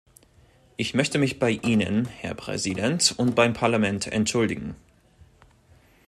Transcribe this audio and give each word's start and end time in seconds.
Ich 0.77 0.95
möchte 0.95 1.19
mich 1.19 1.37
bei 1.37 1.51
Ihnen, 1.51 2.05
Herr 2.07 2.33
Präsident, 2.33 3.13
und 3.19 3.35
beim 3.35 3.53
Parlament 3.53 4.07
entschuldigen. 4.07 4.75